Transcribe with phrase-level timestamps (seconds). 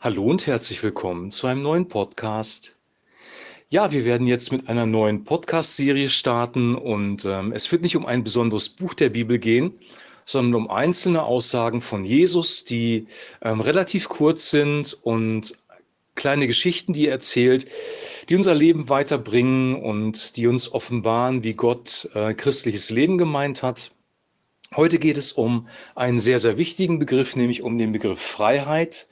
[0.00, 2.76] Hallo und herzlich willkommen zu einem neuen Podcast.
[3.68, 8.06] Ja, wir werden jetzt mit einer neuen Podcast-Serie starten und ähm, es wird nicht um
[8.06, 9.76] ein besonderes Buch der Bibel gehen,
[10.24, 13.08] sondern um einzelne Aussagen von Jesus, die
[13.42, 15.58] ähm, relativ kurz sind und
[16.14, 17.66] kleine Geschichten, die er erzählt,
[18.28, 23.90] die unser Leben weiterbringen und die uns offenbaren, wie Gott äh, christliches Leben gemeint hat.
[24.76, 29.08] Heute geht es um einen sehr, sehr wichtigen Begriff, nämlich um den Begriff Freiheit.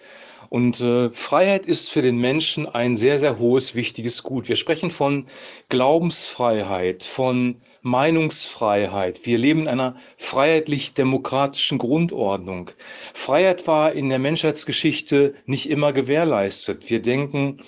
[0.49, 4.49] Und äh, Freiheit ist für den Menschen ein sehr, sehr hohes, wichtiges Gut.
[4.49, 5.27] Wir sprechen von
[5.69, 9.27] Glaubensfreiheit, von Meinungsfreiheit.
[9.27, 12.71] Wir leben in einer freiheitlich-demokratischen Grundordnung.
[13.15, 16.91] Freiheit war in der Menschheitsgeschichte nicht immer gewährleistet.
[16.91, 17.61] Wir denken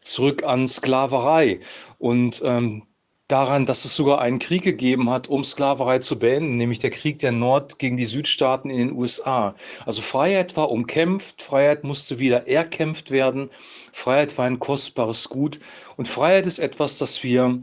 [0.00, 1.60] zurück an Sklaverei
[1.98, 2.82] und ähm,
[3.32, 7.18] daran, dass es sogar einen Krieg gegeben hat, um Sklaverei zu beenden, nämlich der Krieg
[7.18, 9.54] der Nord gegen die Südstaaten in den USA.
[9.86, 13.50] Also Freiheit war umkämpft, Freiheit musste wieder erkämpft werden,
[13.90, 15.60] Freiheit war ein kostbares Gut
[15.96, 17.58] und Freiheit ist etwas, das wir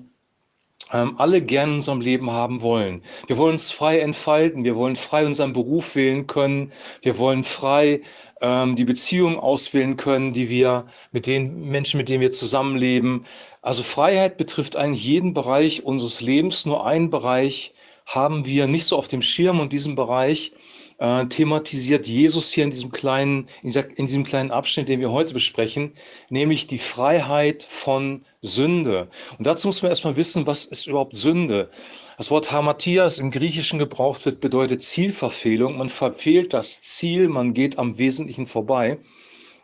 [0.90, 3.04] alle gern in unserem Leben haben wollen.
[3.28, 6.72] Wir wollen uns frei entfalten, wir wollen frei unseren Beruf wählen können,
[7.04, 8.02] wir wollen frei
[8.42, 13.26] ähm, die Beziehung auswählen können, die wir mit den Menschen, mit denen wir zusammenleben.
[13.62, 16.66] Also Freiheit betrifft eigentlich jeden Bereich unseres Lebens.
[16.66, 17.74] Nur einen Bereich
[18.06, 20.54] haben wir nicht so auf dem Schirm und diesen Bereich
[21.00, 25.12] äh, thematisiert Jesus hier in diesem kleinen, in, dieser, in diesem kleinen Abschnitt, den wir
[25.12, 25.94] heute besprechen,
[26.30, 29.08] nämlich die Freiheit von Sünde.
[29.38, 31.70] Und dazu muss man erstmal wissen, was ist überhaupt Sünde?
[32.18, 35.78] Das Wort Hamartia, das im Griechischen gebraucht wird, bedeutet Zielverfehlung.
[35.78, 39.00] Man verfehlt das Ziel, man geht am Wesentlichen vorbei.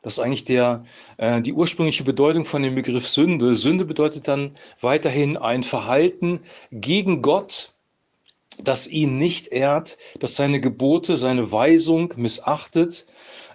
[0.03, 0.85] Das ist eigentlich der,
[1.17, 3.55] äh, die ursprüngliche Bedeutung von dem Begriff Sünde.
[3.55, 6.39] Sünde bedeutet dann weiterhin ein Verhalten
[6.71, 7.73] gegen Gott,
[8.63, 13.05] das ihn nicht ehrt, das seine Gebote, seine Weisung missachtet,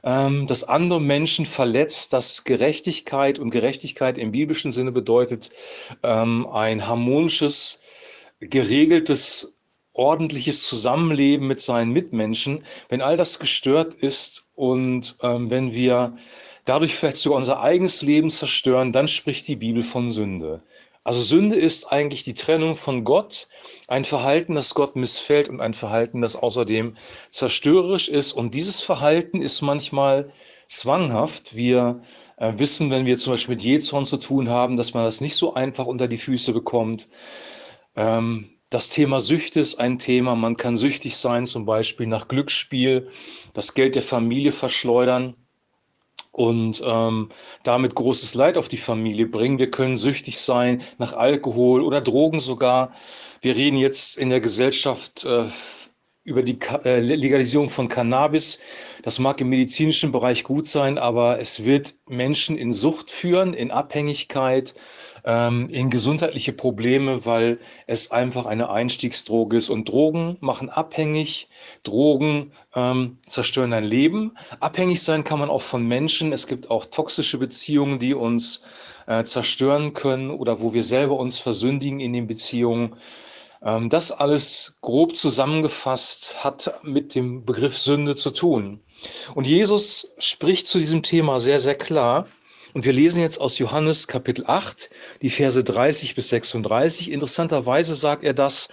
[0.02, 5.50] ähm, das andere Menschen verletzt, dass Gerechtigkeit und Gerechtigkeit im biblischen Sinne bedeutet
[6.02, 7.80] ähm, ein harmonisches,
[8.40, 9.56] geregeltes,
[9.92, 12.64] ordentliches Zusammenleben mit seinen Mitmenschen.
[12.88, 16.16] Wenn all das gestört ist und ähm, wenn wir
[16.64, 20.62] dadurch vielleicht sogar unser eigenes Leben zerstören, dann spricht die Bibel von Sünde.
[21.02, 23.48] Also Sünde ist eigentlich die Trennung von Gott,
[23.88, 26.96] ein Verhalten, das Gott missfällt und ein Verhalten, das außerdem
[27.30, 28.32] zerstörerisch ist.
[28.32, 30.30] Und dieses Verhalten ist manchmal
[30.66, 31.56] zwanghaft.
[31.56, 32.02] Wir
[32.36, 35.36] äh, wissen, wenn wir zum Beispiel mit Jezorn zu tun haben, dass man das nicht
[35.36, 37.08] so einfach unter die Füße bekommt.
[37.96, 40.36] Ähm, das Thema Süchte ist ein Thema.
[40.36, 43.08] Man kann süchtig sein, zum Beispiel nach Glücksspiel,
[43.54, 45.34] das Geld der Familie verschleudern
[46.40, 47.28] und ähm,
[47.64, 49.58] damit großes Leid auf die Familie bringen.
[49.58, 52.92] Wir können süchtig sein nach Alkohol oder Drogen sogar.
[53.42, 55.42] Wir reden jetzt in der Gesellschaft äh,
[56.24, 58.58] über die äh, Legalisierung von Cannabis.
[59.02, 63.70] Das mag im medizinischen Bereich gut sein, aber es wird Menschen in Sucht führen, in
[63.70, 64.74] Abhängigkeit,
[65.24, 69.70] ähm, in gesundheitliche Probleme, weil es einfach eine Einstiegsdroge ist.
[69.70, 71.48] Und Drogen machen abhängig,
[71.82, 74.36] Drogen ähm, zerstören dein Leben.
[74.60, 76.32] Abhängig sein kann man auch von Menschen.
[76.32, 78.62] Es gibt auch toxische Beziehungen, die uns
[79.06, 82.96] äh, zerstören können oder wo wir selber uns versündigen in den Beziehungen.
[83.62, 88.80] Ähm, das alles grob zusammengefasst hat mit dem Begriff Sünde zu tun.
[89.34, 92.26] Und Jesus spricht zu diesem Thema sehr, sehr klar.
[92.72, 94.90] Und wir lesen jetzt aus Johannes Kapitel 8,
[95.22, 97.10] die Verse 30 bis 36.
[97.10, 98.68] Interessanterweise sagt er das,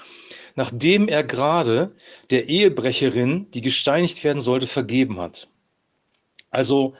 [0.55, 1.95] nachdem er gerade
[2.29, 5.47] der Ehebrecherin, die gesteinigt werden sollte, vergeben hat.
[6.49, 6.95] Also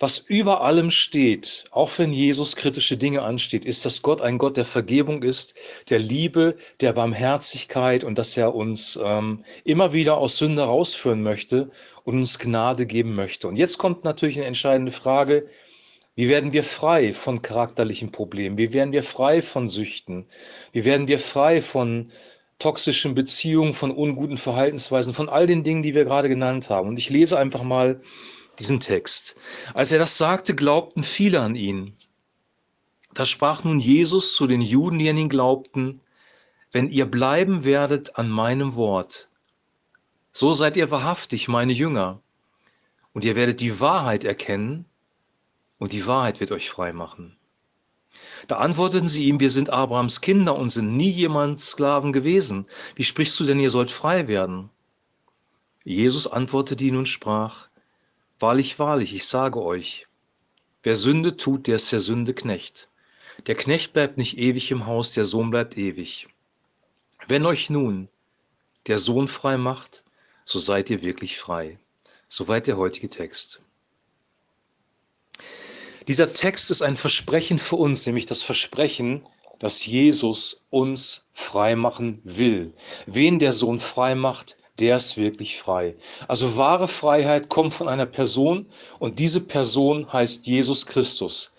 [0.00, 4.56] was über allem steht, auch wenn Jesus kritische Dinge ansteht, ist, dass Gott ein Gott
[4.56, 5.54] der Vergebung ist,
[5.88, 11.70] der Liebe, der Barmherzigkeit und dass er uns ähm, immer wieder aus Sünde rausführen möchte
[12.02, 13.46] und uns Gnade geben möchte.
[13.46, 15.46] Und jetzt kommt natürlich eine entscheidende Frage,
[16.16, 18.56] wie werden wir frei von charakterlichen Problemen?
[18.56, 20.26] Wie werden wir frei von Süchten?
[20.72, 22.10] Wie werden wir frei von
[22.60, 26.88] toxischen Beziehungen, von unguten Verhaltensweisen, von all den Dingen, die wir gerade genannt haben?
[26.88, 28.00] Und ich lese einfach mal
[28.60, 29.34] diesen Text.
[29.74, 31.96] Als er das sagte, glaubten viele an ihn.
[33.12, 36.00] Da sprach nun Jesus zu den Juden, die an ihn glaubten,
[36.70, 39.28] wenn ihr bleiben werdet an meinem Wort,
[40.32, 42.20] so seid ihr wahrhaftig meine Jünger,
[43.12, 44.84] und ihr werdet die Wahrheit erkennen,
[45.84, 47.36] und die Wahrheit wird euch frei machen.
[48.48, 52.66] Da antworteten sie ihm, wir sind Abrahams Kinder und sind nie jemand Sklaven gewesen.
[52.96, 54.70] Wie sprichst du denn, ihr sollt frei werden?
[55.84, 57.68] Jesus antwortete ihnen und sprach,
[58.40, 60.06] Wahrlich, wahrlich, ich sage euch,
[60.82, 62.88] wer Sünde tut, der ist der Sünde Knecht.
[63.46, 66.28] Der Knecht bleibt nicht ewig im Haus, der Sohn bleibt ewig.
[67.28, 68.08] Wenn euch nun
[68.86, 70.02] der Sohn frei macht,
[70.46, 71.78] so seid ihr wirklich frei.
[72.30, 73.60] Soweit der heutige Text.
[76.06, 79.26] Dieser Text ist ein Versprechen für uns, nämlich das Versprechen,
[79.58, 82.74] dass Jesus uns frei machen will.
[83.06, 85.96] Wen der Sohn frei macht, der ist wirklich frei.
[86.28, 88.66] Also wahre Freiheit kommt von einer Person
[88.98, 91.54] und diese Person heißt Jesus Christus.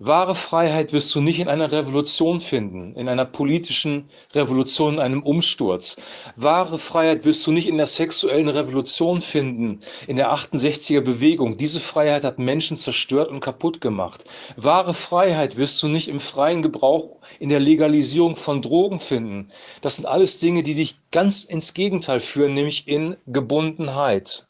[0.00, 5.24] Wahre Freiheit wirst du nicht in einer Revolution finden, in einer politischen Revolution, in einem
[5.24, 5.96] Umsturz.
[6.36, 11.56] Wahre Freiheit wirst du nicht in der sexuellen Revolution finden, in der 68er Bewegung.
[11.56, 14.22] Diese Freiheit hat Menschen zerstört und kaputt gemacht.
[14.56, 19.50] Wahre Freiheit wirst du nicht im freien Gebrauch, in der Legalisierung von Drogen finden.
[19.80, 24.46] Das sind alles Dinge, die dich ganz ins Gegenteil führen, nämlich in Gebundenheit.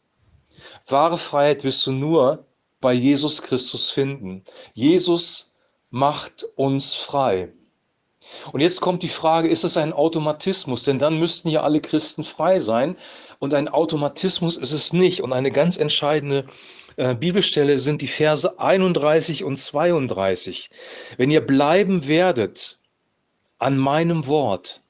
[0.87, 2.45] Wahre Freiheit wirst du nur
[2.81, 4.45] bei Jesus Christus finden.
[4.75, 5.55] Jesus
[5.91, 7.53] macht uns frei.
[8.53, 10.85] Und jetzt kommt die Frage, ist es ein Automatismus?
[10.85, 12.97] Denn dann müssten ja alle Christen frei sein.
[13.39, 15.23] Und ein Automatismus ist es nicht.
[15.23, 16.45] Und eine ganz entscheidende
[16.97, 20.71] äh, Bibelstelle sind die Verse 31 und 32.
[21.17, 22.79] Wenn ihr bleiben werdet
[23.59, 24.83] an meinem Wort,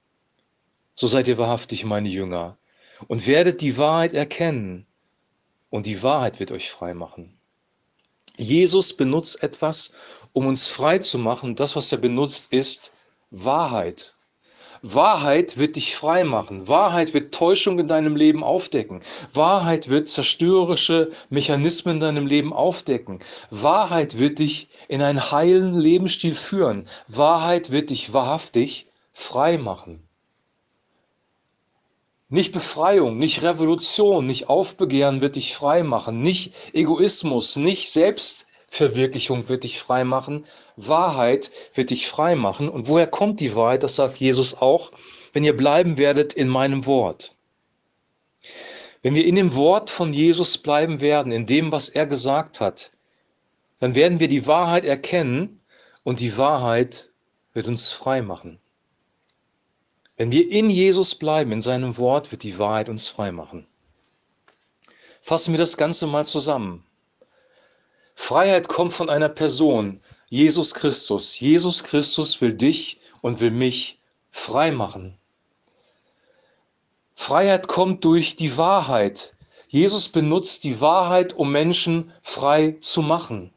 [0.95, 2.59] so seid ihr wahrhaftig meine Jünger
[3.07, 4.87] und werdet die Wahrheit erkennen.
[5.71, 7.38] Und die Wahrheit wird euch frei machen.
[8.37, 9.93] Jesus benutzt etwas,
[10.33, 11.57] um uns frei zu machen.
[11.57, 12.93] Das, was er benutzt, ist
[13.31, 14.15] Wahrheit.
[14.83, 16.69] Wahrheit wird dich frei machen.
[16.69, 19.01] Wahrheit wird Täuschung in deinem Leben aufdecken.
[19.33, 23.19] Wahrheit wird zerstörerische Mechanismen in deinem Leben aufdecken.
[23.51, 26.87] Wahrheit wird dich in einen heilen Lebensstil führen.
[27.09, 30.08] Wahrheit wird dich wahrhaftig frei machen.
[32.31, 39.65] Nicht Befreiung, nicht Revolution, nicht Aufbegehren wird dich frei machen, nicht Egoismus, nicht Selbstverwirklichung wird
[39.65, 40.45] dich frei machen,
[40.77, 42.69] Wahrheit wird dich frei machen.
[42.69, 43.83] Und woher kommt die Wahrheit?
[43.83, 44.93] Das sagt Jesus auch,
[45.33, 47.35] wenn ihr bleiben werdet in meinem Wort.
[49.01, 52.91] Wenn wir in dem Wort von Jesus bleiben werden, in dem, was er gesagt hat,
[53.81, 55.61] dann werden wir die Wahrheit erkennen
[56.03, 57.09] und die Wahrheit
[57.55, 58.59] wird uns frei machen.
[60.19, 63.69] Wenn wir in Jesus bleiben, in seinem Wort, wird die Wahrheit uns frei machen.
[65.23, 66.85] Fassen wir das Ganze mal zusammen.
[68.17, 71.39] Freiheit kommt von einer Person, Jesus Christus.
[71.39, 74.01] Jesus Christus will dich und will mich
[74.33, 75.17] frei machen.
[77.15, 79.35] Freiheit kommt durch die Wahrheit.
[79.69, 83.55] Jesus benutzt die Wahrheit, um Menschen frei zu machen.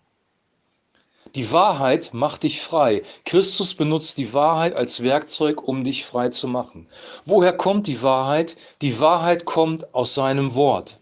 [1.36, 3.04] Die Wahrheit macht dich frei.
[3.24, 6.88] Christus benutzt die Wahrheit als Werkzeug, um dich frei zu machen.
[7.24, 8.58] Woher kommt die Wahrheit?
[8.82, 11.00] Die Wahrheit kommt aus seinem Wort.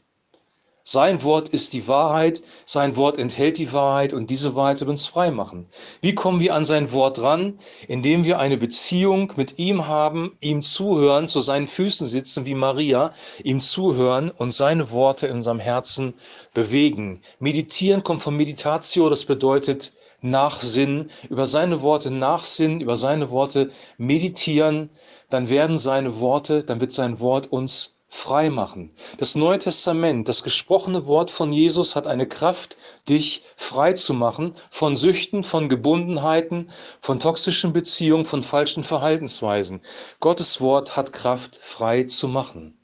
[0.83, 5.05] Sein Wort ist die Wahrheit, sein Wort enthält die Wahrheit und diese Wahrheit wird uns
[5.05, 5.67] frei machen.
[6.01, 7.59] Wie kommen wir an sein Wort ran?
[7.87, 13.13] Indem wir eine Beziehung mit ihm haben, ihm zuhören, zu seinen Füßen sitzen wie Maria,
[13.43, 16.15] ihm zuhören und seine Worte in unserem Herzen
[16.55, 17.21] bewegen.
[17.39, 24.89] Meditieren kommt von Meditatio, das bedeutet nachsinnen, über seine Worte nachsinnen, über seine Worte meditieren,
[25.29, 28.91] dann werden seine Worte, dann wird sein Wort uns frei machen.
[29.19, 32.75] Das Neue Testament, das gesprochene Wort von Jesus hat eine Kraft,
[33.07, 39.81] dich frei zu machen von Süchten, von Gebundenheiten, von toxischen Beziehungen, von falschen Verhaltensweisen.
[40.19, 42.75] Gottes Wort hat Kraft, frei zu machen.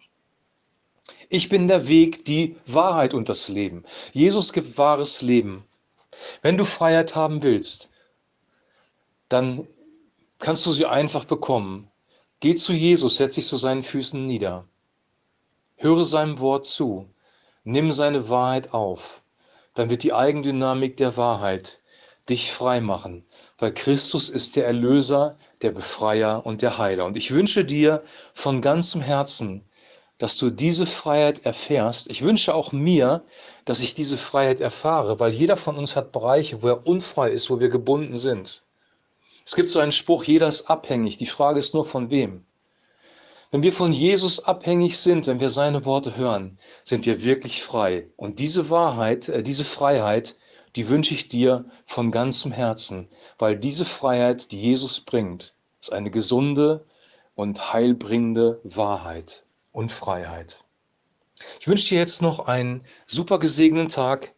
[1.28, 3.84] Ich bin der Weg, die Wahrheit und das Leben.
[4.14, 5.66] Jesus gibt wahres Leben.
[6.42, 7.92] Wenn du Freiheit haben willst,
[9.30, 9.68] dann
[10.39, 11.89] kannst du sie einfach bekommen.
[12.39, 14.68] Geh zu Jesus, setz dich zu seinen Füßen nieder.
[15.78, 17.10] Höre seinem Wort zu.
[17.63, 19.22] Nimm seine Wahrheit auf.
[19.74, 21.82] Dann wird die Eigendynamik der Wahrheit
[22.30, 23.25] dich frei machen,
[23.58, 27.06] weil Christus ist der Erlöser, der Befreier und der Heiler.
[27.06, 29.63] Und ich wünsche dir von ganzem Herzen,
[30.17, 32.10] dass du diese Freiheit erfährst.
[32.10, 33.24] Ich wünsche auch mir,
[33.65, 37.50] dass ich diese Freiheit erfahre, weil jeder von uns hat Bereiche, wo er unfrei ist,
[37.50, 38.63] wo wir gebunden sind.
[39.45, 41.17] Es gibt so einen Spruch, jeder ist abhängig.
[41.17, 42.45] Die Frage ist nur von wem.
[43.51, 48.07] Wenn wir von Jesus abhängig sind, wenn wir seine Worte hören, sind wir wirklich frei.
[48.15, 50.36] Und diese Wahrheit, äh, diese Freiheit,
[50.75, 53.07] die wünsche ich dir von ganzem Herzen,
[53.38, 56.86] weil diese Freiheit, die Jesus bringt, ist eine gesunde
[57.36, 59.45] und heilbringende Wahrheit
[59.75, 60.63] und Freiheit.
[61.60, 64.34] Ich wünsche dir jetzt noch einen super gesegneten Tag.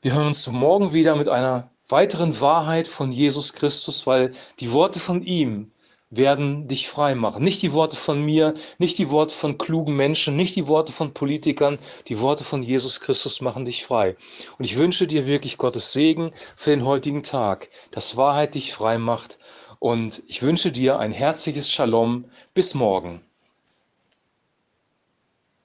[0.00, 4.98] Wir hören uns morgen wieder mit einer weiteren Wahrheit von Jesus Christus, weil die Worte
[4.98, 5.70] von ihm
[6.08, 7.44] werden dich frei machen.
[7.44, 11.12] Nicht die Worte von mir, nicht die Worte von klugen Menschen, nicht die Worte von
[11.12, 14.16] Politikern, die Worte von Jesus Christus machen dich frei.
[14.58, 18.96] Und ich wünsche dir wirklich Gottes Segen für den heutigen Tag, dass Wahrheit dich frei
[18.96, 19.38] macht.
[19.78, 22.24] Und ich wünsche dir ein herzliches Shalom.
[22.54, 23.20] Bis morgen.